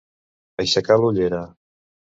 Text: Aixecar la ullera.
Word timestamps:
Aixecar 0.63 0.99
la 1.03 1.09
ullera. 1.13 1.47